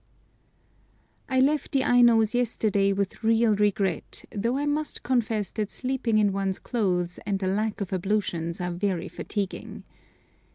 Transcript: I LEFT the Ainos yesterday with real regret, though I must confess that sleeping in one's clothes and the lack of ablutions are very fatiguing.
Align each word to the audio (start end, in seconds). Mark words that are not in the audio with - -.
I 1.29 1.39
LEFT 1.39 1.73
the 1.73 1.81
Ainos 1.83 2.33
yesterday 2.33 2.91
with 2.91 3.23
real 3.23 3.55
regret, 3.55 4.25
though 4.31 4.57
I 4.57 4.65
must 4.65 5.03
confess 5.03 5.51
that 5.51 5.69
sleeping 5.69 6.17
in 6.17 6.33
one's 6.33 6.57
clothes 6.57 7.19
and 7.23 7.37
the 7.37 7.45
lack 7.45 7.81
of 7.81 7.93
ablutions 7.93 8.59
are 8.59 8.71
very 8.71 9.07
fatiguing. 9.07 9.83